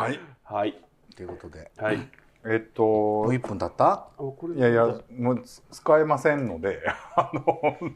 [0.00, 0.20] はい。
[0.44, 0.80] はい。
[1.16, 1.70] ということで。
[1.76, 2.08] はい。
[2.46, 3.92] えっともう、1分経った？
[3.92, 4.86] あ、これいやいや、
[5.18, 6.80] もうつ使えませんので、
[7.16, 7.92] あの、多分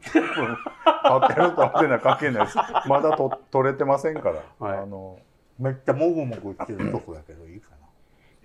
[1.03, 2.57] 合ってると合ってない関係ないです。
[2.87, 4.43] まだと取れてませんから。
[4.59, 5.19] はいあの、
[5.57, 7.75] めっちゃもぐもぐしてるとこやけどいいかな。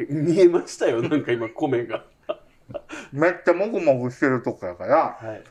[0.08, 2.04] 見えましたよ、なんか今、米が。
[3.12, 5.44] めっちゃもぐもぐしてるとこやから、はい。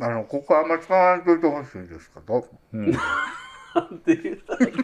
[0.00, 2.46] あの、ここあんま使わないといてほしいんですけど。
[2.72, 2.90] うん、
[3.74, 4.82] なんて言ったらいいの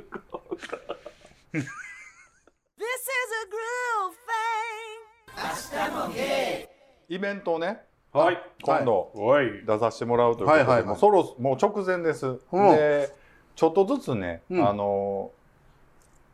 [0.00, 0.20] か
[1.52, 1.68] This is
[3.42, 4.14] a groove
[6.12, 6.68] thing.
[7.08, 7.80] イベントをね、
[8.12, 8.38] はい。
[8.62, 9.64] 今度おい。
[9.66, 12.26] 出させてもらうということで、はいはいはいもうそろもう直前です。
[12.26, 12.40] うん
[12.72, 13.12] で、
[13.56, 15.32] ちょっとずつね、うんあの、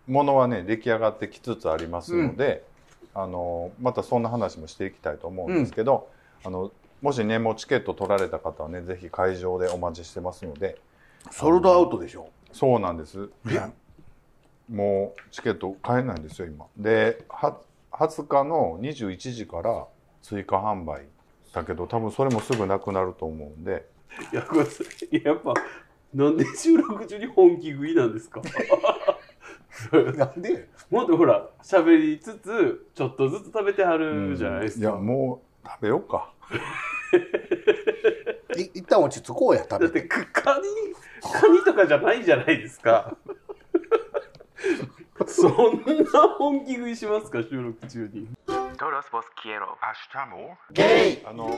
[0.06, 2.64] ものはね、出来上がってきつつありますので、
[3.14, 6.10] あの、またそんな話もしていきたいと思うんですけど、
[6.44, 10.78] あの、もしね、もうチケット取られた方はね、ぜひ会場でお待ちしてますので、
[11.30, 12.28] ソルドアウトでしょ。
[12.52, 13.30] そうなんです。
[14.68, 16.66] もうチケット買えないんですよ、今。
[16.76, 17.58] で、は
[17.92, 19.86] 20日の21時から
[20.22, 21.02] 追加販売
[21.52, 23.86] だけど、多分それもすぐなくなると思うんで、
[24.32, 24.44] いや、
[25.12, 25.54] ややっぱ、
[26.14, 28.40] なんで収録中に本気食いなんですか？
[30.16, 30.68] なんで？
[30.90, 34.80] もっとほら、喋りつつ、ちょっとずつ食べてはるじゃないですか。
[34.80, 36.32] いや、もう食べようか。
[38.56, 40.08] い一旦落ち着こうや、食だって、べて。
[40.08, 40.64] かカニ、
[41.40, 43.16] カニとかじゃないじゃないですか。
[45.26, 45.52] そん
[46.12, 48.28] な本気食いしますか、収録中に。
[48.76, 49.66] Todos vos quiero.
[50.72, 51.48] ゲイあの、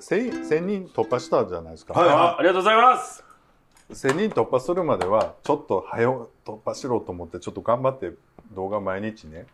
[0.00, 1.92] 1000 1000人突破したじゃないですか。
[1.92, 3.24] はいあありがとうございます。
[3.90, 8.12] 1000人突破するまでは、ちょっと早う突破しろと思って、ちょっと頑張って
[8.54, 9.46] 動画毎日ね、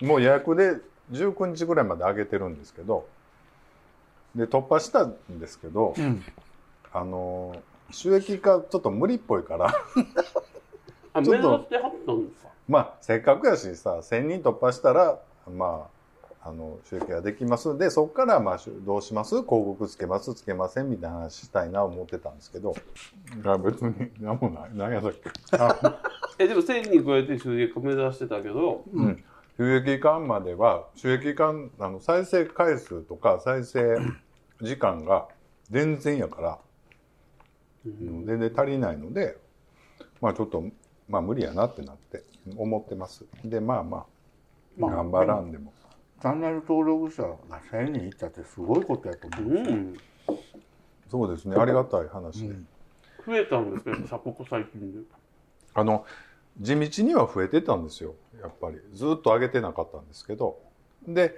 [0.00, 0.76] もう予約で
[1.12, 3.06] 19日ぐらいまで上げてるんですけど、
[4.34, 6.22] で、突破したんですけど、うん。
[6.92, 7.54] あの、
[7.90, 9.74] 収益化ちょっと無理っぽいから、
[11.12, 12.48] あ、目指してはったんですか？
[12.68, 15.18] まあ、せっかくやしさ、1000人突破したら、
[15.50, 15.88] ま
[16.42, 17.76] あ、あの、収益ができます。
[17.78, 19.30] で、そこから、まあ、しゅどうします？
[19.36, 20.34] 広告つけます？
[20.34, 20.90] つけません？
[20.90, 22.74] みたいな話したいな思ってたんですけど、
[23.42, 24.70] いや、別に、なんもない。
[24.74, 25.30] 何やったっけ？
[25.58, 26.00] あ。
[26.38, 29.24] え、でも1000人超えて収益化目指してたけど、うん。
[29.56, 31.48] 収益化までは、収益化、
[31.80, 33.96] あの、再生回数とか再生
[34.60, 35.26] 時間が
[35.70, 36.58] 全然やから、
[37.84, 39.36] 全然足りないので、
[40.20, 40.62] まあちょっと、
[41.08, 42.22] まあ無理やなってなって
[42.56, 43.24] 思ってます。
[43.44, 44.06] で、まあまあ、
[44.76, 45.72] まあ頑張らんでも。
[46.20, 49.54] チャンネル登録者が1000人いったってすごいことやと思う。
[49.54, 49.96] うん。
[51.08, 52.54] そうですね、ありがたい話で。
[53.24, 55.08] 増えたんですけど、さここ最近で。
[55.74, 56.04] あの、
[56.60, 58.78] 地道には増えてたんですよ、やっぱり。
[58.92, 60.58] ずっと上げてなかったんですけど。
[61.06, 61.36] で、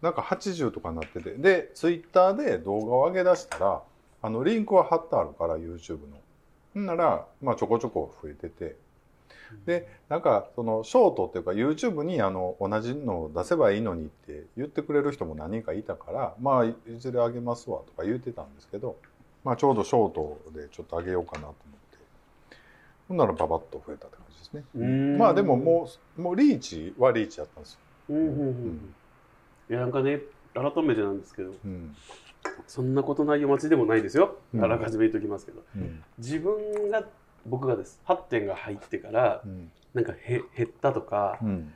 [0.00, 1.34] なんか80とかなってて。
[1.34, 3.82] で、ツイッターで動画を上げ出したら、
[4.22, 6.18] あの、リンクは貼ってあるから、YouTube の。
[6.74, 8.76] なら、まあちょこちょこ増えてて。
[9.66, 18.96] で、なんか、その、ショートっていうか、YouTube にあの、同じのを出せばいいのにって言ってくれる人も何人かいたから、まあ、いいずれ上げますわとか言ってたんですけど、
[19.44, 21.54] まあちょうどショートでちょっと上げようかなと思っ
[21.92, 21.98] て。
[23.08, 24.64] ほんならババッと増えたって感じですね。
[24.74, 27.78] うんまあでももう、もうリーチはリーチやったんですよ。
[28.08, 28.94] うんうんうんうん。
[29.70, 30.20] いや、なんかね、
[30.54, 31.94] 改めてなんですけど、うん。
[32.66, 34.36] そんなことないお待ちでもないですよ。
[34.54, 35.62] うんあらかじめ言っときますけど。
[35.76, 36.02] うん。
[36.18, 37.04] 自分が、
[37.46, 38.00] 僕がです。
[38.06, 39.70] 8点が入ってから、うん。
[39.92, 41.72] なんかへ減ったとか、うん。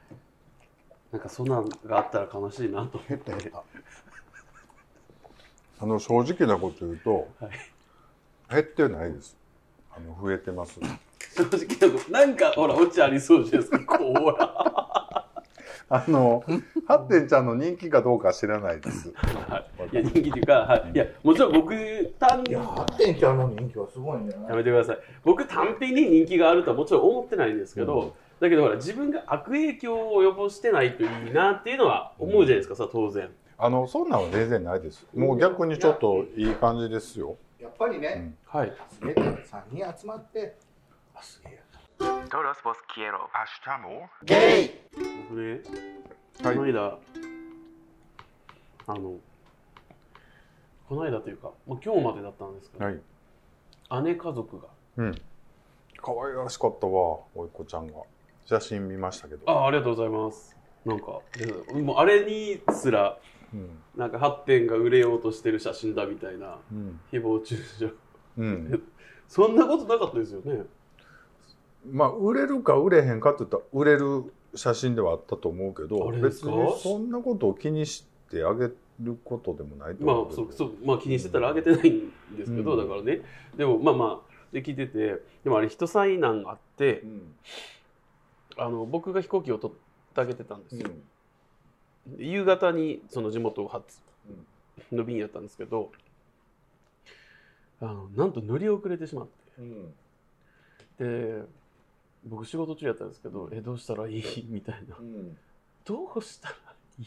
[1.13, 3.33] なんかそんなんがあったら悲しいなと思って。
[5.81, 7.51] あの、正直なこと言うと、はい
[8.51, 9.37] 減ってないです。
[9.95, 10.81] あの、増えてます。
[11.37, 13.99] 正直なこと、なんかほら、オチありそうじゃないですか。
[13.99, 14.78] こうら。
[15.91, 16.45] あの、
[16.87, 19.13] ハッテンちゃんの人気かどうか知らないです。
[19.49, 19.95] はい。
[19.95, 20.93] いや、人気っていうか、はい。
[20.95, 21.75] いや、もちろん僕、
[22.19, 24.99] 単いや、ハッテンちゃんの人気はすごいんだよやめてください。
[25.25, 33.31] 僕単品に人気があるとはもちろん思ってないんですけど、うんだけどほら、自分が悪影響を及ぼしてないといいなっていうのは思うじゃないですか、さ、当然。
[33.57, 35.07] あの、そんなんは全然ないです。
[35.15, 37.37] もう逆にちょっといい感じですよ。
[37.61, 38.73] やっぱりねうん、はい。
[38.89, 40.55] すげえ3人集まって、
[41.17, 41.68] あ、すげえ。
[41.99, 43.19] Todos vos quiero.
[44.25, 44.71] ゲイ
[45.29, 45.61] 僕ね、
[46.43, 46.99] はいこの間、
[48.87, 49.17] あの、
[50.89, 53.01] この間というか、まあ、今日までだったんですけど、はい。
[54.05, 54.69] 姉家族が、
[54.99, 55.15] うん。
[55.97, 57.95] 可愛らしかったわ、おいっ子ちゃんが。
[58.45, 59.43] 写真見ましたけど。
[59.51, 60.57] ああ、ありがとうございます。
[60.85, 63.19] なんか、でもうあれにすら、
[63.53, 63.79] うん。
[63.97, 67.01] なんか発展が売れようとしてる写真だみたいな、うん。
[67.13, 67.97] 誹謗中傷。
[68.39, 68.83] うん。
[69.27, 70.65] そんなことなかったですよね。
[71.87, 78.71] まあ、売れるか売れへんかって言ったら、売れる写真ではあったと思うけど、別にそんなことを気にしてあげ
[79.01, 80.43] ることでもないとまあ思うけど。
[80.49, 82.79] そうそうまあ気にしてたらあげてないんですけど、うん。
[82.79, 83.23] だからね。
[83.57, 87.35] でもまあまあで聞いててでもあれ一災難あってうん。
[88.61, 89.77] あの僕が飛行機を取っ
[90.15, 90.89] てあげてたんですよ、
[92.09, 94.01] で夕方にその地元発
[94.91, 95.93] の便やったんですけど
[97.81, 99.27] あのなんと乗り遅れてしまっ
[100.99, 101.05] て。
[101.05, 101.43] で
[102.25, 104.97] 僕仕事中やったんですけど「えどうしたらいい?」みたいな
[105.85, 106.55] 「どうしたら
[106.99, 107.05] いい?」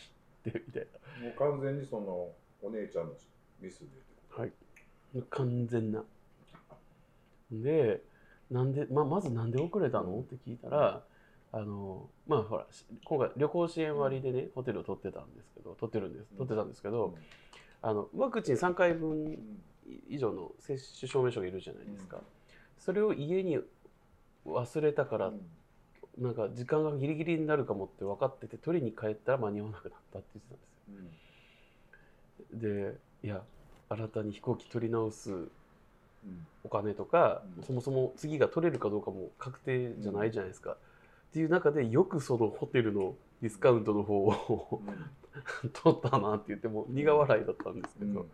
[0.50, 0.88] ってみたい
[1.22, 3.14] もう完全にそのお姉ちゃんの
[3.60, 3.86] ミスで
[4.32, 4.54] なはい。
[5.30, 6.04] 完全な。
[7.52, 8.02] で
[8.50, 10.20] なんで、まあ、まずなんで遅れたの？
[10.20, 11.04] って聞いたら
[11.52, 17.16] あのまあほらし今回旅行支援割でねホテルを取ってたんですけど取ってるんです取ってたんですけど、
[17.82, 19.38] あのワクチン3回分
[20.08, 22.22] 以上の接種証明書がいるじゃないですか、
[22.78, 23.60] それを家に
[24.46, 25.32] 忘れたから、
[26.18, 31.06] なんか時間がギリギリになるかもって分かってて取りに帰ったら間に合わなくなったって言ってたん
[32.54, 32.92] ですよ。
[32.92, 33.42] でいや
[33.90, 35.48] 新たに飛行機取り直す
[36.64, 37.64] お金とか、うん。
[37.64, 40.76] そもそも次が取れるかどうかも確定じゃないじゃないですか、っ
[41.34, 44.82] ていう中でよくそのホテルのディスカウントの方を
[45.74, 48.28] 取ったなって言っても苦笑いだったんですけど、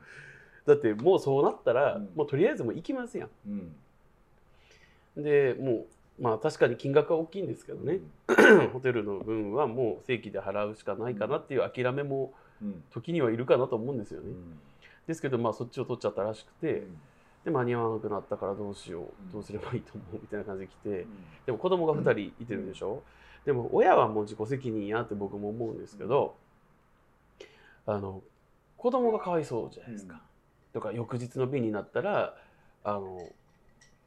[0.66, 2.10] だってもうそうなったら、うん。
[2.16, 3.76] もうとりあえずもう行きますやうん
[5.22, 5.24] ん。
[5.24, 5.86] でもう
[6.20, 8.00] まあ確かに金額は大きいんですけどね、
[8.74, 12.84] ホテルの分はもう正規で払うしかないかなっていう諦めもうん。
[12.90, 14.60] 時にはいるかなと思うんですよね、うん。
[15.06, 16.88] ですけどまあそっちを取っちゃったらしくて、
[17.46, 21.06] で間に合わなくなったからどうしようどうすればいいと思うみたいな感じで来て
[21.46, 23.04] でも子供が2人いてるでしょ、
[23.46, 26.36] でも親はもう自己責任やって僕も思うんですけど、
[27.86, 28.24] あの
[28.76, 30.24] 子供がかわいそうじゃないですか、
[30.74, 32.36] とか翌日の便になったら
[32.84, 33.20] あの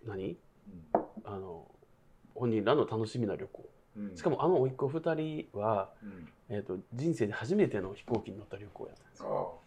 [0.05, 0.37] 何？
[1.25, 1.67] あの
[2.35, 3.69] 本人らの楽しみな旅行。
[3.97, 4.17] うん。
[4.17, 6.29] しかもあの甥っ子2人は、うん。
[6.51, 8.93] えー、と人生で初めての飛行機に乗った旅行や。
[8.93, 9.61] ったんですあよ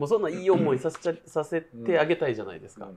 [0.00, 2.88] もうそんないい思いさせちゃさせてあげたいじゃないですか、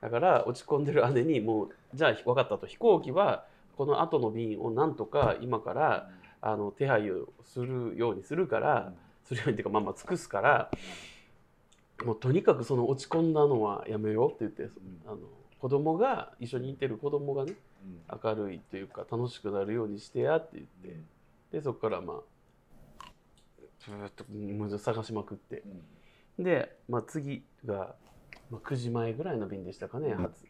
[0.00, 3.44] だから落ち込んでる姉にもうじゃあ分かったと飛行機は
[3.76, 6.10] この後の便をなんとか今から
[6.40, 8.92] あの手配をするようにするから、
[9.24, 10.70] するようにっていうかまあまあ尽くすから、
[12.04, 15.18] もうとにかくその落ち込んだのはやめようって言って、あの
[15.60, 17.52] 子供が一緒にいてる子供がね
[18.22, 21.00] 明るいというか楽しくなるようにしてやって言って。
[21.52, 22.16] でそこからまあ
[23.84, 25.62] ずーっとうん探しまくって。
[26.38, 27.94] で、まあ、次が、
[28.50, 30.22] まあ、9時前ぐらいの便でしたかね、うん。
[30.22, 30.46] 初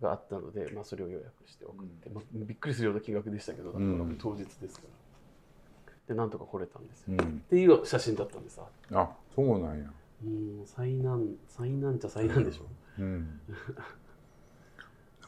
[0.00, 4.16] があったので、まあ、それを予約して送って、まあ、びっくりするような金額でしたけど、だからうん。
[4.18, 6.14] 当日ですから。
[6.14, 7.14] で、なんとか来れたんですよ。
[7.14, 7.40] っうん。
[7.40, 8.60] ていう写真だったんです。
[8.92, 9.84] あそうなんや。
[10.24, 12.64] もう災難、災難っちゃ災難でしょ。
[12.98, 13.40] うん。
[13.48, 13.84] な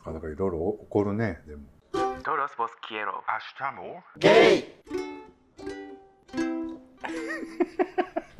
[0.05, 1.63] かなかいろいろ起こるねでも。
[2.23, 3.23] Todos vos quiero.
[4.19, 4.75] で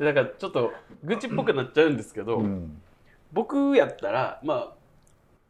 [0.05, 0.71] だからちょっと
[1.03, 2.81] 愚痴っぽくなっちゃうんですけど、うん。
[3.33, 4.73] 僕やったら、まあ、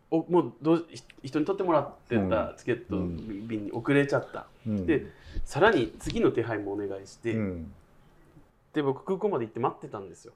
[0.09, 4.47] おもうどうひ人に取ってもらってたチケットうん便に遅れちゃった。
[4.67, 4.85] うん。
[4.85, 5.05] で
[5.45, 7.71] さらに次の手配もお願いして、うん。
[8.73, 10.33] で僕空港まで行って待ってたんですよ。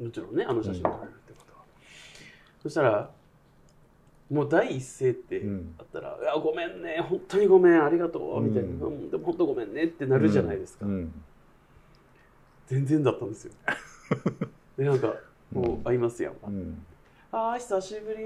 [0.00, 1.64] もちろんねあの写真撮れるってことは、
[2.62, 3.10] そしたら
[4.32, 5.74] もう第一声ってうん。
[5.78, 11.12] あったら「いやごめんね本当にごめんありがとう」みたいな、うんうんでも本当ごめんね」ってなるじゃないですか、うん。
[12.66, 13.52] 全然だったんですよ。
[14.78, 15.14] でなんか
[15.52, 16.86] もう会いますやん、うん
[17.34, 18.24] ああ久しぶり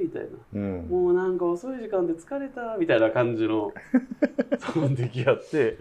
[0.00, 0.28] みたいな。
[0.54, 3.72] うんもうなんか遅い時間で疲れたみたいな感じの
[4.58, 5.76] その出来合って。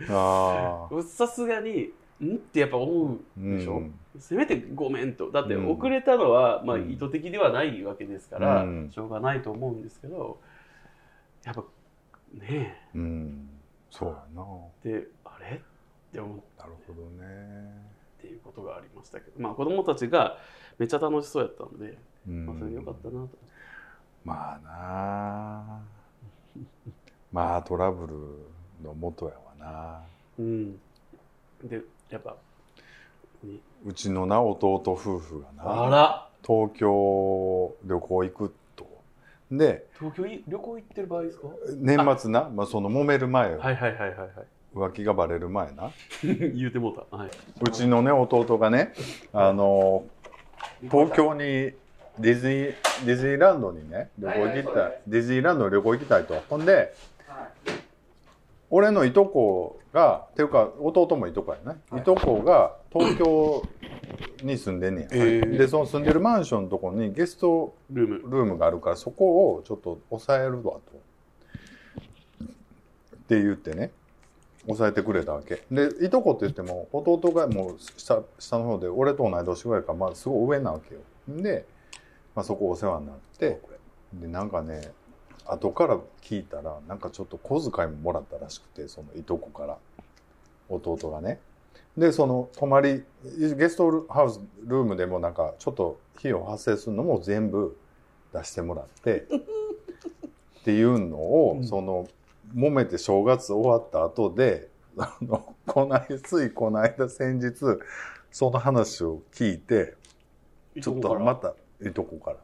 [1.03, 2.35] さすがにん？
[2.35, 5.31] ってやっぱ思うでしょ、うんせめてごめんと。
[5.31, 5.71] だってうん。
[5.71, 6.91] 遅れたのは、まあ、うん。
[6.91, 8.91] 意図的ではないわけですから、うん。
[8.91, 10.39] しょうがないと思うんですけど
[11.43, 11.63] やっぱ
[12.33, 13.49] ねうん。
[13.89, 14.45] そうやな。
[14.85, 15.55] えであれ？
[15.57, 15.59] っ
[16.11, 17.91] て思っなるほどね。
[18.21, 19.39] ていうことがありましたけど。
[19.41, 20.37] まあ子供たちが
[20.77, 22.45] めっちゃ楽しそうやったんで、うん。
[22.45, 23.29] まあ、それでよかったなと。
[24.23, 25.81] まあな。
[27.31, 30.01] まあトラブルの元やわな。
[30.37, 30.73] うん、
[31.63, 32.35] でやっぱ
[33.43, 33.61] に。
[33.85, 36.29] うちのな弟夫婦がなあら。
[36.45, 38.85] 東京旅行行くと。
[39.51, 41.47] で東京い旅行行ってる場合ですか？
[41.77, 44.29] 年末なまあ、その揉める前、はいはいはいはいはい。
[44.75, 45.91] 浮気がバレる前な。
[46.23, 47.15] 言うてもうた。
[47.15, 47.29] はい。
[47.61, 48.93] うちのね弟がね
[49.31, 50.05] あの
[50.89, 56.41] 東京にディズニーディズニーランドにね旅行行きたいディズニーランドに旅行行きたいと。
[56.49, 56.93] ほんで
[58.75, 63.61] 俺のいとこがっていうか弟もいとこやね、い、とこが東京
[64.41, 65.57] に住んでんねや、へー。
[65.59, 68.31] でその住んでるマンションのとこにゲストルーム。
[68.31, 68.57] ルーム。
[68.57, 70.79] があるからそこをちょっと抑えるわと。
[73.15, 73.91] って言ってね。
[74.65, 75.61] 抑えてくれたわけ。
[75.69, 81.01] でいとこって言っても弟がもう下下の方で俺と同い年ぐらいからまあすごい上なわけよ。
[81.27, 81.67] で、
[82.33, 83.61] まあ、そこお世話になって。
[84.13, 84.91] でなんかね
[85.45, 89.77] 後から聞いたらなんかちょっと小遣いももらったらしくてそのいとこから。
[90.69, 91.39] 弟がね。
[91.97, 93.03] でその泊まり
[93.55, 97.77] ゲストハウスルームでもなんかちょっと費用発生するのも全部
[98.33, 99.27] 出してもらって
[100.61, 101.67] っていうのを、うん。
[101.67, 102.07] その
[102.55, 107.53] 揉めて正月終わった後であのこないついこの間先日
[108.31, 109.95] その話を聞いて
[110.81, 112.37] ちょっとまたいとこから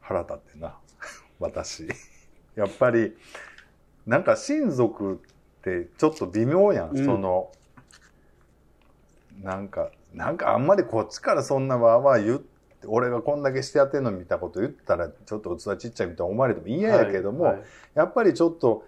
[0.00, 0.76] 腹立ってな
[1.44, 1.88] 私。
[2.54, 3.16] やっぱり
[4.06, 5.16] なんか親族っ
[5.62, 7.04] てちょっと微妙やん、うん。
[7.04, 7.50] その
[9.42, 17.52] なんかなんかあんまりこっちからそんなわーわー言って俺がこんだけしてやってんの見たこと言ったらちょっと器ちっちゃいみたいに思われても嫌やけども、はい。
[17.54, 18.84] はいやっぱりちょっと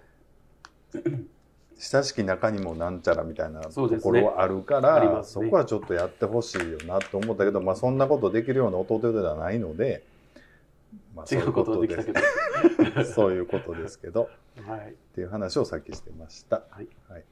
[1.79, 5.49] 親しき中にもなんちゃらみたいなところはあるからそ,、ありますね。
[5.49, 10.03] こはちょっとやってほしいよなと思ったけど、まあ、そんなことできるような弟ではないので、
[11.15, 12.21] まあ、違うことはできたけど。
[13.15, 14.29] そういうことですけど。
[14.67, 14.93] はい。
[14.93, 16.63] っていう話をさっきしてました。
[16.71, 16.89] はい。
[17.09, 17.25] はい。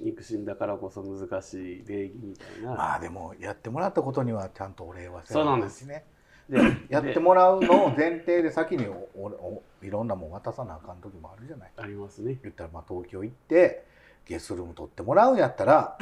[0.00, 2.74] 肉親だからこそ難しい礼儀みたいな。
[2.74, 5.86] まあでもやってもらったことにはちゃんとお礼はせそうなんです。
[5.86, 6.04] ね
[6.48, 6.58] で
[6.90, 11.70] やってもらうのを前提で先におおおいろんなもん渡さなあかん時もあるじゃない。
[11.76, 12.38] ありますね。
[12.42, 13.84] 言ったらまあ東京行って
[14.26, 15.96] ゲストルーム取ってもらうんやったら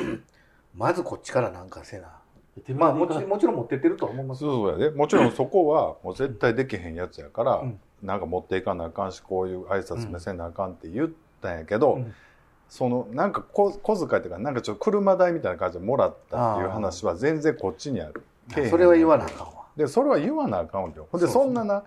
[0.75, 2.09] まずこっちからなんかせな。
[2.75, 4.41] まあもちもちろん持ってってるとは思います。
[4.41, 4.91] そうやで。
[4.91, 12.15] もちろんそこはもう絶対できへんやつやから、うんなんか持っていかなあかんしこういう挨拶目せなあかんって言ったんやけど、うん。
[12.69, 18.23] そのなんか小小遣いというかなんかちょっと車代みたいな感じでもらったっていう話は全然こっちにある。
[18.71, 19.53] それは言わなあかんわ。
[19.77, 20.91] でそれは言わなあかんわ。
[20.91, 21.85] けよほんでそんなな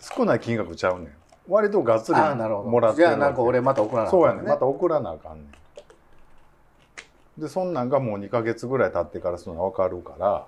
[0.00, 1.14] 少ない金額ちゃうねん。
[1.46, 4.46] 割とがっつりもらってるじゃあなんか俺また送らなあかんそうやねん。
[4.46, 7.40] また送らなあかんねん。
[7.42, 10.46] でそんなんがもう2ヶ月ぐらい経ってからその分かるから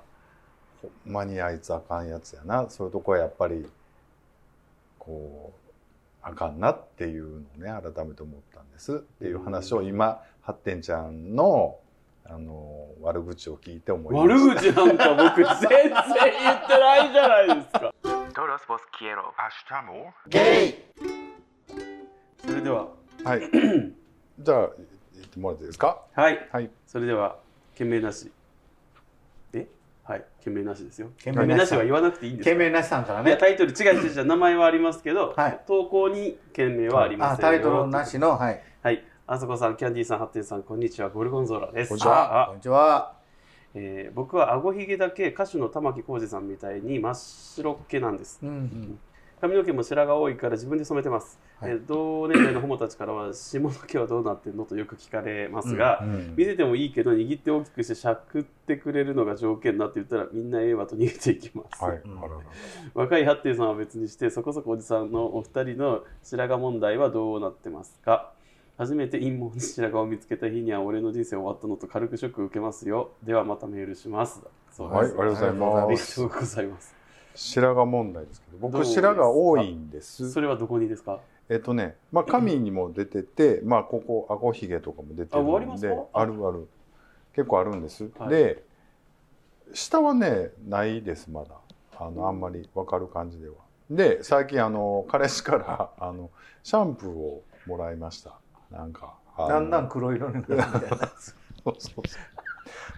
[0.80, 2.66] ほんまにあいつあかんやつやな。
[2.70, 3.68] そういうとこはやっぱり
[5.04, 5.60] こう
[6.22, 8.96] あかんなっていうのをね改めて思ったんです。
[8.96, 11.76] っていう話を今発展ちゃんの
[12.26, 17.92] あの悪口を聞いて思いま悪した口なんか僕全然言ってないじゃないですか。
[22.46, 22.88] それでは、
[23.24, 23.40] はい。
[24.40, 24.70] じゃあ
[25.14, 26.00] 言ってもらっていいですか？
[26.14, 26.48] はい。
[26.50, 26.70] はい。
[26.86, 27.36] それでは、
[27.74, 28.30] 懸命なし。
[30.08, 30.24] えはい。
[30.38, 31.08] 懸命なしですよ。
[31.18, 39.04] 懸懸命なしは言わなくていいんですか懸命なしさんからいや、ねタイトル違う違う名前はありますけど、はい投稿に懸命はありませんタイトルなしのはいはい。
[39.26, 41.08] あそこさん、キャンディーさん、ハッテンさん、こんにちは。
[41.08, 41.88] ゴルゴンゾーラです。
[41.88, 43.14] こんにちはあこんにちは
[43.74, 48.38] えー僕は顎ひげだけ歌手の玉置浩二さんみたいに真っ白っけなんです。
[48.42, 48.98] うんうん
[49.40, 51.38] 髪の毛も白が多いから自分で染めてます。
[51.64, 51.72] はい。
[51.72, 61.84] えー同年代のホモたちからは下の毛はどうなってんのとよく聞かれますが、うん見せてもいいけど握って大きくしてしゃくってくれるのが条件だって言ったらみんなええわと逃げていきます。
[61.84, 62.02] はい、
[62.94, 68.32] 若いハッテンさんは別にしてそこそこおじさんのお二人の白髪問題はどうなってますか？
[68.76, 73.12] 初めて陰謀に白髪を見つけた日には俺の人生終わったのと軽くショック受けますよ。
[73.22, 74.40] ではまたメールします。
[74.72, 76.20] そうはい、ありがとうございあます。
[76.20, 76.94] りがとうございます。
[77.36, 80.30] 白髪問題ですけど、僕白髪多いんです。
[80.32, 81.20] それはどこにですか？
[81.48, 86.68] えっとね、まあ髪にも出てて、まあここ顎ひげとかも出てるんでか、あるある、
[87.34, 88.10] 結構あるんです。
[88.18, 88.64] はいで、
[89.72, 91.54] 下はねないですまだ、
[91.98, 93.54] あのあんまりわかる感じでは。
[93.90, 96.30] で、最近あの彼氏からあの
[96.62, 98.38] シャンプーをもらいました。
[98.70, 99.14] なんか。
[99.36, 100.98] だんだん黒色になるみたいなそう
[101.64, 102.04] そうそう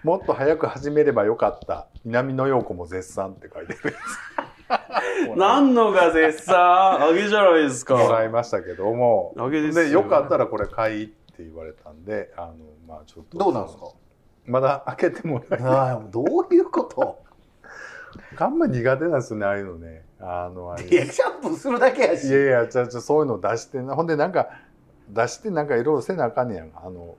[0.03, 1.87] もっと早く始めればよかった。
[2.05, 4.56] 南野陽子も絶賛って書いてるやつ。
[5.35, 7.01] 何のが絶賛？
[7.01, 7.95] あげじゃないですか。
[7.95, 12.55] もらいましたけども、あげですよでよかったらこれ買いって言われたんで、あの
[12.87, 13.37] まあちょっと。
[13.37, 13.85] どうなんですか？
[14.45, 15.71] まだ開けてもらえない。
[15.71, 17.23] ああどういうこと？
[18.37, 20.05] あんま苦手なんですよねああいうのね。
[20.19, 20.85] あのあれ。
[20.87, 22.27] いやシャンプーするだけやし。
[22.27, 23.95] いやいやじゃじゃそういうの出してな。
[23.95, 24.49] ほんでなんか
[25.09, 26.71] 出してなんかいろいろせなあかんねやん。
[26.75, 27.15] あの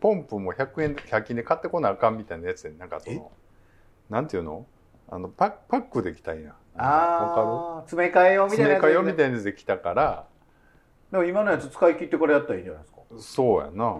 [0.00, 3.30] ポンプも100円100均で買ってこなあかんみたいなやつでなんかその
[4.08, 4.66] なんていうの？
[5.12, 10.26] あのパパックできたんやああ詰め替え用るみたいなやつ詰め替えよみたいなやつできたから。
[11.10, 13.00] でも今のやつ使い切ってこれやったらいいんじゃないですか？
[13.18, 13.96] そうやな。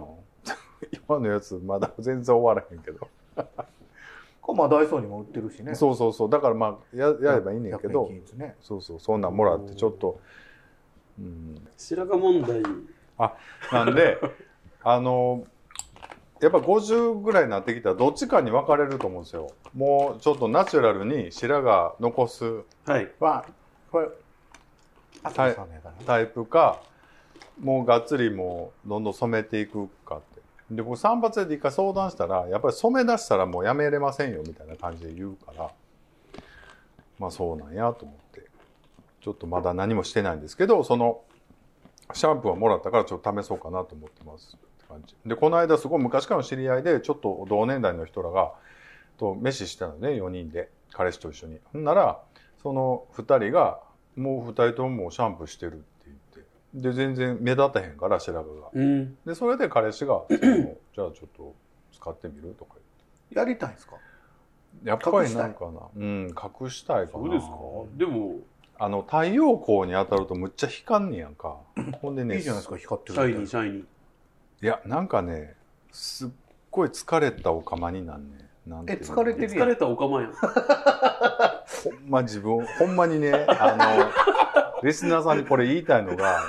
[1.07, 3.07] 今のやつまだ全然終わらへんけど。
[4.41, 5.75] これまあダイソーにも売ってるしね。
[5.75, 6.29] そうそうそう。
[6.29, 8.05] だからまあややればいいねんけど。
[8.05, 8.55] 100円均一ね。
[8.61, 8.99] そうそう。
[8.99, 10.19] そんなんもらってちょっと。
[11.19, 11.67] うん。
[11.77, 12.63] 白髪問題。
[13.71, 14.17] なんで
[14.83, 15.43] あの
[16.41, 19.51] やっぱ50ぐらいになってきたらどっちかに分かれると思うんですよ。
[19.75, 22.45] もうちょっとナチュラルに白髪残す。
[22.85, 23.11] はい。
[23.19, 23.45] は
[23.91, 24.07] これ
[25.23, 25.95] あそうさんのやから。
[25.95, 26.81] ねタイプか
[27.59, 30.41] もうがっつりもうどんどん染めていくかって。
[30.71, 35.71] で僕散髪で一回相談したらやっぱり染め出したらもうやめれませんよみたいな感じで言うから。
[37.19, 38.49] まあそうなんやと思って。
[39.21, 41.21] ちょっとまだ何もしてないんですけど、その、
[42.13, 44.57] シャンプーをもらったからちょっと試そうかなと思ってます
[44.91, 45.15] 感じ。
[45.25, 48.51] で、この間すごい昔からの知り合いで、ちょっと同年代の人らが、
[49.17, 50.69] と飯してたのね、4人で。
[50.93, 51.59] 彼氏と一緒に。
[51.71, 52.19] ほんなら、
[52.61, 53.79] その2人が、
[54.17, 56.17] もう2人とももうシャンプーしてるって言っ
[56.83, 56.89] て。
[56.89, 58.67] で、全然目立たへんから、白髪が。
[58.73, 59.17] うん。
[59.25, 61.55] で、それで彼氏が、 そのじゃあちょっと
[61.93, 62.75] 使ってみるとか
[63.33, 63.95] やりたいんですか？
[64.83, 65.05] 言って。
[65.05, 66.27] やっぱりなんかな、うん、
[66.61, 67.23] 隠したいかな。
[67.23, 67.55] そうですか？
[67.97, 68.35] でも、
[68.77, 71.55] あの、太陽光に当たるとむっちゃ光んねやんか。
[72.01, 73.85] ほんでね、いいじゃないですか、光ってシャイニー、るシャイニー。
[74.63, 75.55] いや、なんかね、
[75.91, 76.29] すっ
[76.69, 78.37] ごい疲れたお釜になんね
[78.67, 78.69] ん。
[78.69, 80.33] なんえ疲れてる疲れたおかまやん。
[80.33, 86.43] ほんま自分、ほんまにね、あの、 リスナーさんにこれ言いたいのが、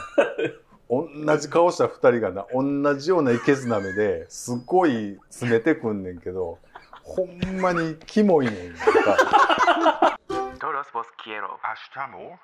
[0.90, 6.58] 同じ顔した二人がな、同じような生け綱目ですっごい詰めてくんねんけど、
[7.02, 8.74] ほんまにキモいねん。
[8.74, 10.18] なんか
[10.58, 11.58] Todos vos quiero.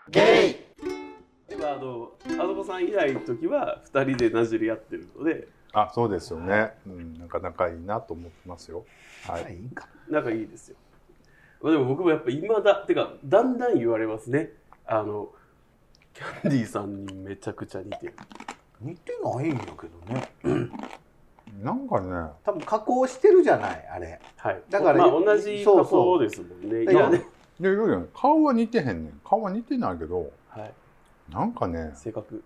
[0.08, 0.56] ゲイ
[1.48, 6.72] でもあの、あそこさん以来の時は二人でなじり合ってるので、あ、そうですよね。
[6.86, 8.84] うん、なんか仲いいなと思ってますよ。
[9.26, 9.56] はい。
[9.56, 10.76] いか仲いいですよ。
[11.60, 14.52] まあでも僕もやっぱ今だ、てか、だんだん言われますね。
[14.86, 15.28] あの、
[16.14, 18.14] キャンディーさんにめちゃくちゃ似てる。
[18.80, 20.70] 似てないんやけどね
[21.62, 24.62] なんかね、多分加工してるじゃないあれはい。
[24.70, 26.82] だからまあ同じ加工ですもんね。
[26.82, 27.24] いそうそうやね。
[27.60, 29.20] いやいやいや顔は似てへんねん。
[29.24, 30.72] 顔は似てないけど、はい。
[31.32, 32.44] なんかね、性格。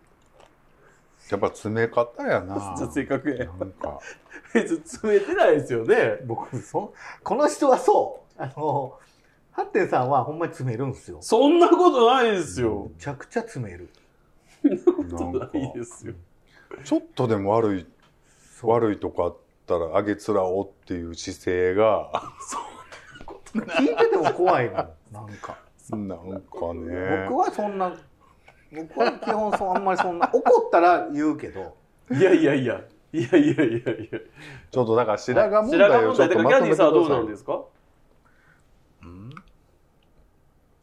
[1.31, 2.75] やっぱ詰め方やな。
[2.77, 3.47] じゃ性格や。
[3.59, 4.01] なんか、
[4.53, 6.19] 別 に詰めてないですよね。
[6.27, 8.99] 僕そこの人はそうあの
[9.53, 12.91] ハッテンさんはほんまに詰めるんですよそんなことないですよ。
[12.95, 13.91] めちゃくちゃ詰める
[14.63, 16.15] そんなことないですよ。
[16.85, 17.87] ちょっとでも悪い、
[18.63, 19.37] 悪いとこあっ
[19.67, 22.11] たら、あげつらおっていう姿勢が、
[23.53, 24.73] 聞いてても怖いの
[25.13, 25.59] なんか
[25.91, 27.27] なんかね。
[27.29, 27.95] 僕はそんな
[28.75, 31.77] 僕は基本そうあんまりそんな怒ったら言うけど
[32.11, 32.81] いやいやいや。
[33.15, 34.19] いやいやいやいや。
[34.71, 37.61] ちょっとだから白髪問題をちょっ問題とまとめてくキャンディーさんはどうださいなんですか？
[39.03, 39.31] うん？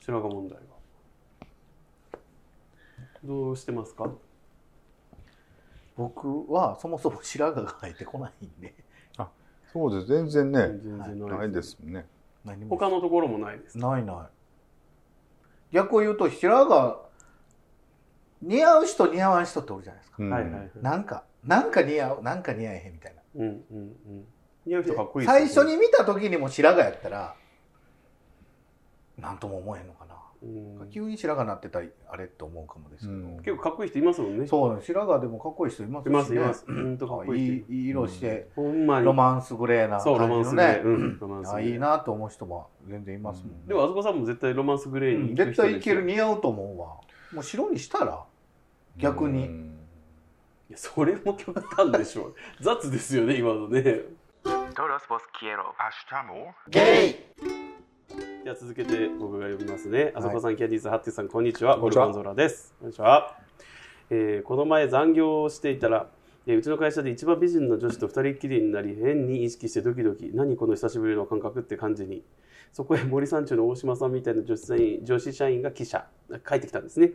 [0.01, 0.63] 白髪問題は。
[3.23, 4.11] どうしてますか？
[5.97, 8.75] 僕はそもそも白髪が生えてこないんで
[9.73, 10.07] そうです。
[10.07, 11.77] 全然ね、全然なないいでです。
[11.79, 12.05] ね。
[12.45, 13.77] 何も他のところもないです。
[13.77, 16.93] ないない逆を言うと白髪
[18.41, 20.71] 似合う人似合わん人っておるじゃないですか、うんはいはいはい。
[20.81, 24.25] なんかなんか似合うなんか似合えへんみたいなうんうんうん。
[24.65, 27.35] 似合う人かっこいい最初に見た時にも白髪やったら
[29.17, 34.47] なんとも思えんのかな、うん急に白髪なってたらあれって思うかもですけど、うん結構かっこいい人いますもんね。
[34.47, 36.65] そうね白髪でもかっこいい人いますし、いね、ますいます。
[36.67, 37.71] うんとかっこいい人。
[37.73, 39.05] いいいい色して、ほんまに。
[39.05, 40.73] ロマンスグレーなそう、ロマンスグレー。
[40.75, 41.67] 感じのねうん、ロマンスグレー。
[41.67, 46.13] あいいなと思う人も全然いますもんね、でも、あそこさんも絶対ロマンスグレーうんに行く人絶対いけるに。
[46.13, 46.87] 似合うと思うわ
[47.33, 48.23] もう白にしたら
[48.99, 49.65] 逆にうん
[50.69, 52.35] いやそれも極端でしょ。
[52.61, 54.01] 雑ですよね、今のね。
[58.43, 60.11] じゃあ続けて僕が読みますね。
[60.15, 61.79] あいそこさん、キャンディーズ、ハッティさん、こんにちは。
[61.79, 62.75] こんにちはゴルゴンゾーラです。
[62.79, 63.35] こんにちは。
[64.11, 66.11] えーこの前残業をしていたら、
[66.45, 72.23] えーうちの会社で一番美人の女子と二人っきりになり、変に意識してドキドキ、何この久しぶりの感覚って感じに。
[72.73, 76.05] そこへ森三中の大島さんみたいな女子社員女子社員が記者、
[76.47, 77.13] 帰ってきたんですね。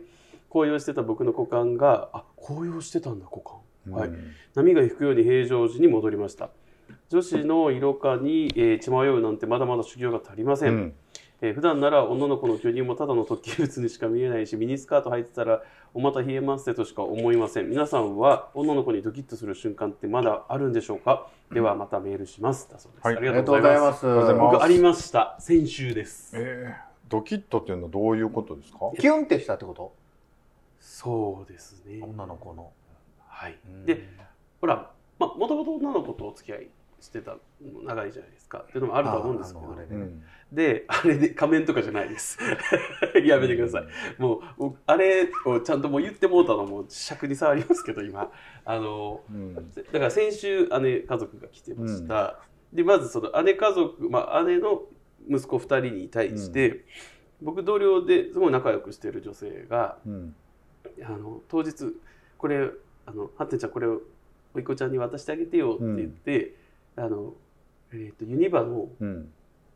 [0.55, 3.93] 紅葉してた僕の股間が、あ、紅葉してたんだ、股間。
[3.93, 4.09] はい。
[4.55, 6.49] 波が引くように平常時に戻りました。
[7.09, 10.69] 女子の色化に、えー血迷うなんてまだまだ修行が足りません。
[10.69, 10.93] うん。
[11.41, 15.61] えー普段なら女の子の巨乳もただの突起物にしか見えないしミニスカート履いてたら
[15.93, 17.69] おまた冷えますってとしか思いません。
[17.69, 21.27] 皆さんは女の子にドキッとする瞬間ってまだあるんでしょうか？
[21.51, 22.69] ではまたメールします。
[22.71, 23.17] だそうです、はい。
[23.17, 24.07] ありありがとうがとうございまございますす。
[24.07, 24.53] ありがとうございます。
[24.53, 25.35] 僕ありました。
[25.39, 26.31] 先週です。
[26.37, 28.79] えードキッとっていうのはどういうことですか？
[28.97, 29.93] キュンってしたってこと？
[30.85, 31.99] そうですね。
[32.03, 32.71] 女の子の。
[33.27, 33.57] はい。
[33.67, 33.85] うん。
[33.85, 34.07] で
[34.61, 36.67] ほらもともと女の子とお付き合い
[37.01, 37.39] してたの
[37.83, 38.59] 長いじゃないですか。
[38.59, 39.75] っていうのもあるとは思うんですけど。
[39.75, 40.05] あれで。
[40.51, 42.37] であれで仮面とかじゃないです。
[43.25, 44.21] やめてください。
[44.21, 48.31] もう僕あれをちゃんともう言ってもうたのも尺に触りますけど今。
[48.63, 49.55] あのうん。
[49.55, 52.39] だから先週姉家族が来てました、
[52.71, 54.83] でまずその姉家族、まあ、姉の
[55.27, 56.85] 息子2人に対して、
[57.41, 60.35] 僕同僚ですごい仲良くしてる女性がうん
[61.03, 61.95] あの当日
[62.37, 62.69] これ
[63.05, 64.01] あのハッテンちゃんこれを
[64.53, 66.55] おいこちゃんに渡してあげてよって言って、
[66.95, 67.33] あの
[67.91, 69.29] えー、とユニバのうん。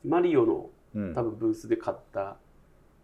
[0.05, 1.13] マリオのうん。
[1.13, 2.37] 多分ブースで買った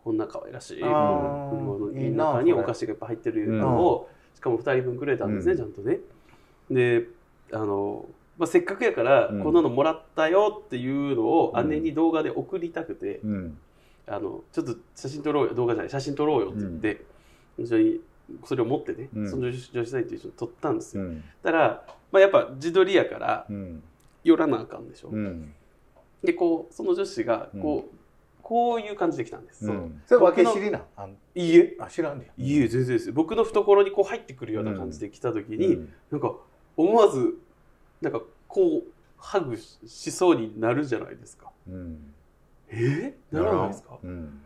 [0.03, 5.57] こんな可愛らしいあー不良のいいな中にお菓子がいっぱい入ってるのを、しかも2人分くれたんですね、うん。
[5.57, 5.99] ちゃんとね。
[6.71, 7.07] で
[7.51, 8.05] あの、
[8.37, 9.43] まあ、せっかくやから、うん。
[9.43, 13.57] こんなのもらったよっていうのをうん姉に動画で送りたくて、うん。
[14.07, 16.97] あのちょっと写真撮ろうよ動画じゃない写真撮ろうよって言って、一
[17.63, 18.01] 緒に
[18.43, 19.29] それを持ってね、うん。
[19.29, 21.23] その女子女子大生と一緒に撮ったんですよ、うん。
[21.43, 23.83] だから、まあ、やっぱ自撮りやからうん。
[24.23, 25.53] 寄らなあかんでしょ、うん。
[26.23, 27.95] でこうその女子がこう、
[28.41, 30.01] こういう感じで来たんです、うん。
[30.07, 30.79] それ分け知りな
[31.35, 31.75] いいえ。
[31.79, 32.33] あ知らんねや。
[32.43, 35.93] いいえ全然です僕の懐にこう入ってくるような感じで来た時に、うん。
[36.11, 36.35] なんか
[36.75, 37.35] 思わず
[38.01, 38.83] なんかこう
[39.17, 41.51] ハグししそうになるじゃないですか。
[41.69, 42.13] うん。
[42.69, 43.15] え？
[43.31, 43.99] ー、ならないですか？
[44.03, 44.41] うん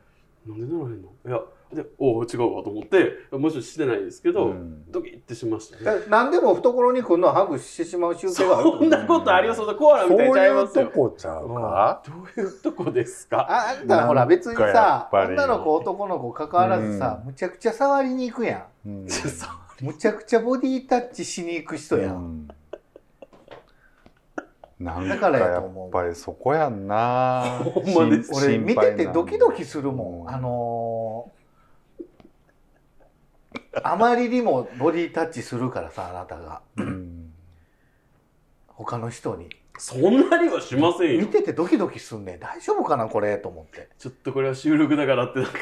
[0.48, 1.10] なんでならへんの？
[1.26, 1.40] いや
[1.74, 4.92] でおお違うわと思ってもちろんしてないですけど、うん。
[4.92, 6.02] ドキッてしましたね。
[6.10, 9.62] 何でも懐に来るのはハグしてしまう習性がある そんなことあります？
[9.76, 13.42] コアラみたいにちゃいますそういようとこちゃうかどういうとこですか？
[13.42, 19.06] ああんたほら別になんかやさ女の子男の子関わらずさ、むちゃくちゃ触りに行くやうん。
[19.08, 19.50] ちょそん
[19.82, 22.48] むちゃくちゃボディタッチしに行く人やん、うん
[24.80, 27.60] なんだかやっぱりそこやんな。
[27.64, 30.30] ほんまです心俺見ててドキドキするもん、うん。
[30.30, 31.40] あのー
[33.84, 36.62] あまりにもボディタッチするからさあなたが。
[36.78, 37.32] うん。
[38.68, 39.50] 他の人に。
[39.78, 41.22] そんなにはしませんよ。
[41.22, 42.40] 見ててドキドキすんねん。
[42.40, 43.38] 大丈夫かなこれ？
[43.38, 43.90] と思って。
[43.98, 45.60] ちょっとこれは収録だからってなんか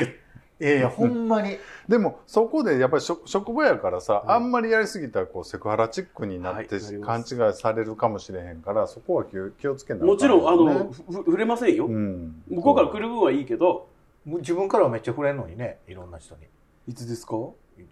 [0.60, 1.58] いやいやほんまに。
[1.88, 4.32] でもそこでやっぱり職職場やからさ、うん。
[4.32, 13.88] あんまりやりすぎたらこうセクハラチックになって、はい勘違いされるかもしれへんからそこは気を気をつけなあかもちろんあの、ねふふ触れませんよ、うん、向こうから来る分はいいけど。
[14.26, 16.42] 自分からはめっちゃ触れんのにねいろんな人に。
[16.88, 17.36] いつですか？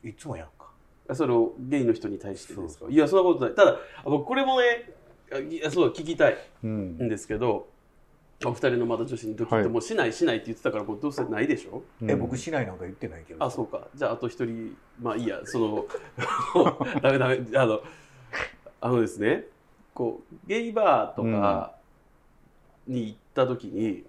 [0.03, 0.65] いいつもやんか。
[1.13, 4.89] そのゲイの人に対してですそかいやそんなことないただあ僕これもね
[5.31, 7.67] あいやそう聞きたいうんんですけど
[8.43, 9.63] お二人のまだ女子にドキッはい。
[9.63, 11.83] ともうしないしないって言ってたからもうどうせないでしょ？
[12.01, 12.11] うん。
[12.11, 13.43] え僕しないなんか言ってないけど。
[13.43, 13.87] あそうか。
[13.95, 15.39] じゃああと一人まあいいや。
[15.45, 15.85] その
[17.01, 17.39] ダメダメ。
[17.55, 17.81] あの
[18.81, 19.45] あのですね。
[19.93, 21.75] こうゲイバーとか
[22.87, 24.03] に行った時に、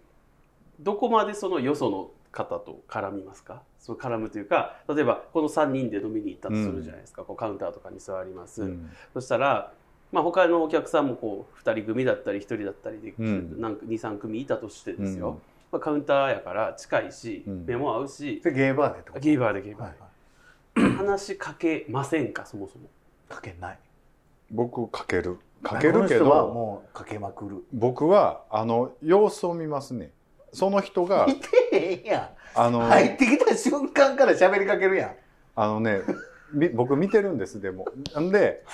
[0.80, 3.62] どこまでそのよその方と絡みますか？
[3.78, 8.90] その絡むというか例えばこの3人で飲みに行ったとするじゃないですか、こうカウンターとかに座ります、うん。
[9.14, 9.72] そしたら、
[10.16, 13.60] まあ、他のお客さんもこう2人組だったり1人だったりで、うん。
[13.60, 15.34] なんか23組いたとしてですよ、うん。
[15.70, 17.64] まあ、カウンターやから近いし、うん。
[17.66, 19.20] 目も合うしそれゲーバーでってこと？
[19.20, 19.82] ゲイバーでゲイバー。
[19.88, 19.94] はい
[20.74, 20.92] で、はい。
[20.92, 22.88] 話しかけませんかそもそも？
[23.28, 23.78] かけない。
[24.50, 25.36] 僕かける。
[25.62, 27.64] かけるけどもうかけまくる。
[27.74, 30.12] 僕はあの様子を見ますね。
[30.50, 35.14] その人が見てへんやあの、ん入ってきた瞬間から喋りかけるやん。
[35.56, 36.00] あのね
[36.54, 37.86] み僕見てるんですでも。
[38.18, 38.64] んで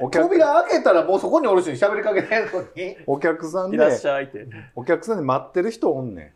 [0.00, 2.96] お客扉開けたらもうそこにおる人に喋りかけないのに。
[3.06, 4.46] お客さんいらっしでゃいって。
[4.74, 6.32] お客さんで待ってる人おんねん。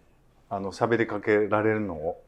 [0.51, 2.23] あの喋りかけられるのを。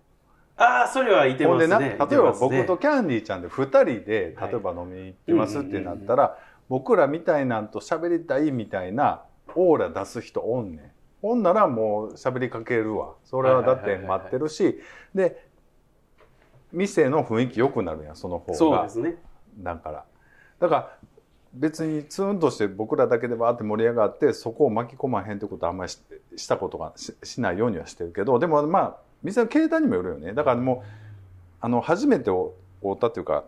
[0.56, 1.96] ああそれはいてほんでますね。
[1.98, 9.22] な例えば僕とキャンディーちゃんで2人ではい例えば飲みに行ってますってなったら僕らみたいなんと喋りたいみたいな
[9.54, 10.90] オーラ出す人おんねん。
[11.20, 13.14] ほんならもう喋りかけるわ。
[13.24, 14.80] それはだって待ってるし
[15.14, 15.46] で
[16.72, 18.58] 店の雰囲気良くなるやんその方が。
[18.58, 19.16] そうですね。
[19.58, 20.04] だから。
[20.58, 20.98] だから
[21.54, 25.98] 別にツーンとして僕らだけでバーって盛り上がってそこを巻き込まへんってことはあんまりし
[26.36, 30.34] したことがししないようにはしてるけどでもまあ店の形態にもよるよね。
[30.34, 30.86] だからもう
[31.60, 32.52] あの初めて会
[32.92, 33.44] ったっていうか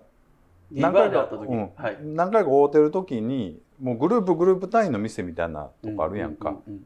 [0.73, 1.49] ゲイバーで会った時？
[1.51, 1.99] に、うんはい。
[2.03, 6.83] 何回か会うてる時にもうグループグループ単位の店みたいなとこあるやんか、うううん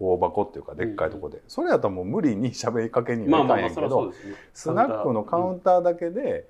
[0.00, 4.46] 大箱っていうかでっかいとこで、それやったらもう無理に喋りかけにうんまあはいかまあまあそりゃそうんやんけどですね。
[4.54, 6.48] スナックのカウンターだけで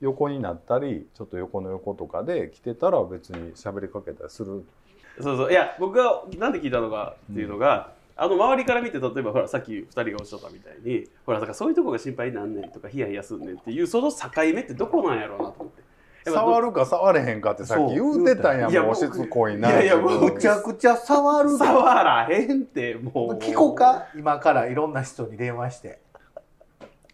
[0.00, 4.64] 横になったりちょっと横の横とかで来てたら別に喋りかけたりする。
[5.20, 5.50] そうそう。
[5.50, 15.82] いや僕がなんで聞いたのかっていうのが、あの周りから見て例えばほらさっき2人がおっしゃったみたいにほらだからそういうとこが心配になんねんとかヒヤヒヤすんねんっていうその境目ってどこなんやろうなと思って。
[16.24, 21.52] 触るか触れへんかってさっき言うてたんやもうしつこいないやいやむちゃくちゃ触る。
[21.52, 23.42] で触らへんってもう。
[23.42, 24.08] 聞こうか？
[24.14, 26.00] 今からいろんな人に電話して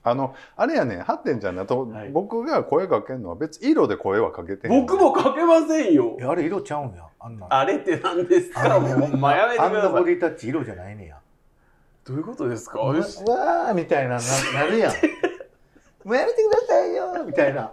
[0.06, 2.10] あのあれやねんハッテンちゃんだと、はい。
[2.10, 6.16] 僕が声かけるのは別に色で声はかけてへん僕もかけませんよ。
[6.20, 7.54] えあれ色ちゃうんやあんなん。
[7.54, 8.78] あれって何ですか？
[8.78, 10.00] もうほんまやめてあんなください。
[10.02, 11.18] ボディタッチ色じゃないねや。
[12.06, 12.78] どういうことですか？
[12.80, 14.20] うわうわーみたいなな
[14.54, 14.92] なるやん。
[16.04, 17.72] もうやめてくださいよみたいな。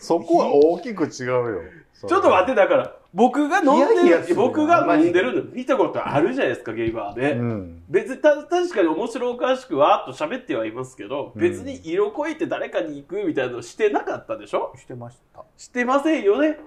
[0.00, 1.60] そこは大きく違うよ。
[2.08, 7.82] ちょっと待ってだから僕が飲んでる僕が飲んでるの見たことあるじゃないですかゲイバーで、うん。
[7.88, 11.40] 別にた確かに面白おかしくわーっと喋ってはいますけど、うん。
[11.40, 14.74] 別に色恋って誰かに行くみたいなのしてなかったでしょ？
[14.76, 15.42] してました。
[15.56, 16.58] してませんよね。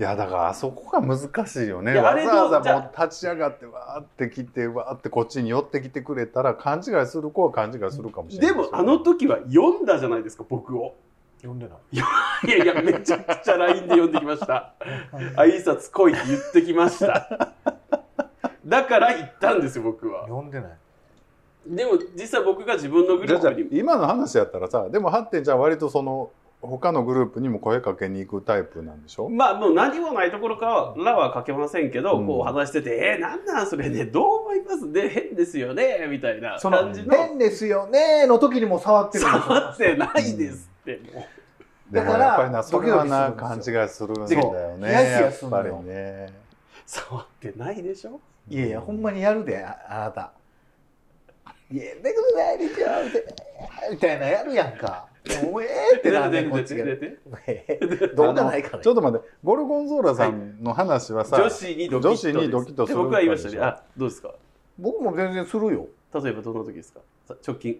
[0.00, 1.94] いやだからあそこが難しいよね。
[1.96, 10.96] わざわざもう立ち上がってわーって来てわーってこっちに寄ってきてくれたら勘違いする子は勘違いするかもしれないでもあの時は読んだじゃないですか僕を
[11.46, 11.78] 呼んでない。
[12.46, 14.74] いやいやめちゃくちゃ LINE で読んできました。
[15.36, 17.52] 挨拶来いって言ってきました。
[18.66, 20.26] だから行ったんですよ僕は。
[20.28, 20.70] 呼んでない。
[21.66, 23.78] でも実際僕が自分のグループに。
[23.78, 26.30] 今の話やったらさでもハッテンちゃんは割とその
[26.60, 29.28] 他のグループにも声かけに行くタイプなんでしょ？
[29.28, 32.26] まあもう何もないところからはかけませんけど、うん。
[32.26, 34.06] こう話してて「えー、なんなんそれね？
[34.06, 34.86] どう思います？
[34.86, 37.14] ね変ですよね」みたいなその感じの。
[37.14, 38.26] 変ですよね？
[38.26, 41.26] の時にも触ってる触ってないですって、もうでも
[41.94, 46.32] だからやっぱりなそれはなドキドキ勘するん違いするんだよねやっぱりね。
[46.86, 48.20] 触ってないでしょ？
[48.48, 50.32] いやいやほんまにやるでああなた。
[51.70, 55.06] いやめくるないでしょみたいなみたいなやるやんか。
[55.42, 64.34] もうええってなんでこっちが出てええどうかないからちょっと待ってゴルゴンゾーラさんの話はさ、女子にドキッとでするで僕は言いましたねあどうですか
[64.78, 67.78] 僕も全然するよ例えばどんな時ですかさ直近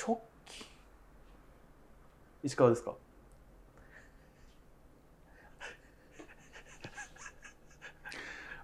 [0.00, 0.22] 直
[2.44, 2.94] 石川ですか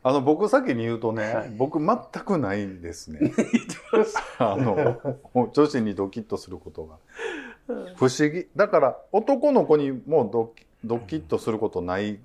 [0.04, 1.50] あの僕先に言うとね、はい。
[1.56, 3.32] 僕全くないんですね。
[4.38, 4.98] あの
[5.52, 6.96] 女子にドキッとすることが。
[7.96, 8.48] 不思議。
[8.56, 12.18] だから男の子にもドキドキッとすることない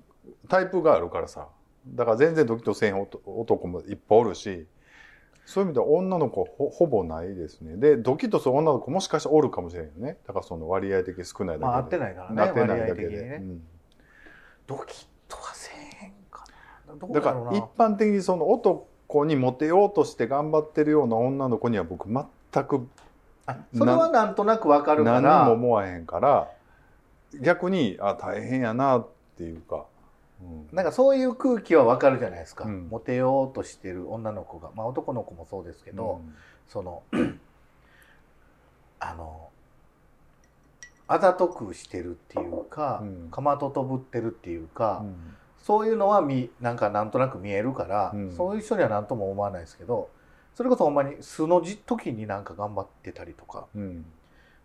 [0.48, 1.48] タイプがあるからさ。
[1.86, 4.66] だから全然ドキッとせん男男もいっぱいおるし。
[5.48, 7.76] そういう意味では女の子ほほぼないですね。
[7.78, 10.18] でドキッとする女の子もしかしたらおるかもしれんよね。
[10.26, 13.36] だからその割合的に少ないだけで、まあ合ってないからねなってないだけで、割合的にね。
[13.40, 13.62] うん。
[14.66, 16.77] ドキッとはせえへんかなどう
[17.10, 22.88] だから一般的にその男にモテようとして頑張ってるような女の子には僕全く
[23.46, 26.50] あそれはなんとなくわかるか何らも思わへんから
[27.40, 29.84] 逆にあ大変やなっていうか、
[30.42, 30.68] うん。
[30.72, 32.88] なんかそういう空気はわかるじゃないですか、うん。
[32.90, 34.70] モテようとしてる女の子が。
[34.74, 36.20] まあ男の子もそうですけど、
[36.68, 37.02] その
[39.00, 39.48] あの
[41.06, 43.28] あざとくしてるっていうか、うん。
[43.30, 48.32] かまととぶってるっていううか、んそういうのはみなんかなんとなく見えるから、うん。
[48.36, 50.08] そういう人には何とも思わないですけど
[50.54, 53.66] それこそほんまに素のじ時になんか頑張ってたりとか。
[53.74, 54.04] うん。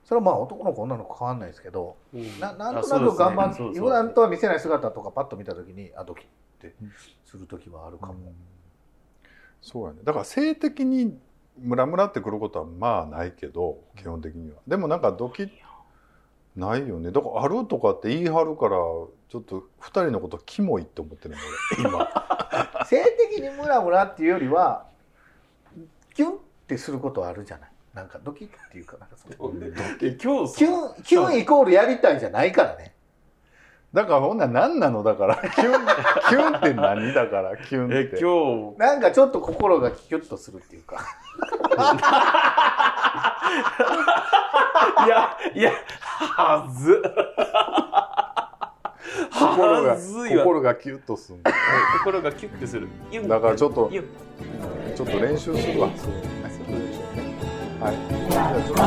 [0.03, 2.39] それはまあ男の子女の子変わんないですけどうん。
[2.39, 6.27] ななんとあなく頑張って、ね普段とは見せない姿とかパッと見た時にあドキっ
[6.60, 6.75] て
[7.25, 8.15] する時はあるかも。
[9.62, 9.99] そうやね。
[10.03, 11.17] だから性的に
[11.58, 14.58] ムラムラってくることはまあないけど基本的には。
[14.67, 15.49] でもなんかドキッ
[16.55, 17.11] ないよね。
[17.11, 21.41] だからあるとかって言い張るからちょっと二人のことキモいって思ってるの
[21.81, 21.89] 俺。
[21.89, 22.85] 今。
[22.85, 24.85] 性的にムラムラっていうよりは
[26.13, 26.35] キュンっ
[26.67, 27.69] てすることはあるじゃない。
[27.93, 32.93] なんかドキッっていうかなんかそのキュンキュンイコールやりたいじゃないからね。
[33.93, 35.03] だからほんなら何なの？
[35.03, 35.85] だから キュン
[36.29, 37.13] キュンって何？
[37.13, 38.19] だからキュンえって。
[38.19, 38.79] 今日。
[38.79, 41.05] なんかちょっと心がキュッとするっていうか
[45.06, 45.71] いやいや
[46.17, 47.01] はず。
[49.32, 50.43] 心がはずいわ。
[50.43, 51.62] 心がキュッとするんだよね。
[51.99, 52.88] 心がキュッてする。
[53.27, 55.89] だからちょっとちょっと練習するわ。
[55.95, 56.12] そう。
[56.12, 56.93] いうのね
[57.79, 57.95] はい。
[58.32, 58.84] じゃあちょっと。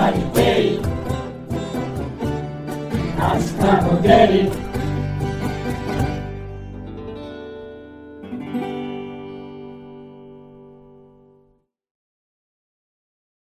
[3.16, 4.65] Hasta poder